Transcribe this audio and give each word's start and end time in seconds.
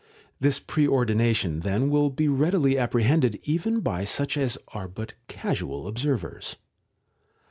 This 0.39 0.59
pre 0.59 0.87
ordination 0.87 1.59
then 1.59 1.91
will 1.91 2.09
be 2.09 2.27
readily 2.27 2.75
apprehended 2.75 3.39
even 3.43 3.81
by 3.81 4.03
such 4.03 4.35
as 4.35 4.57
are 4.69 4.87
but 4.87 5.13
casual 5.27 5.87
observers. 5.87 6.55